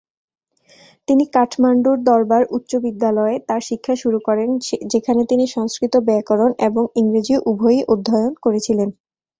তিনি 1.07 1.23
কাঠমান্ডুর 1.35 1.97
দরবার 2.09 2.43
উচ্চ 2.57 2.71
বিদ্যালয়ে 2.85 3.35
তার 3.47 3.61
শিক্ষা 3.69 3.93
শুরু 4.01 4.19
করেন, 4.27 4.49
যেখানে 4.93 5.21
তিনি 5.25 5.45
সংস্কৃত 5.55 5.93
ব্যাকরণ 6.07 6.51
এবং 6.67 6.83
ইংরেজি 7.01 7.35
উভয়ই 7.51 7.81
অধ্যয়ন 7.93 8.33
করেছিলেন। 8.45 8.89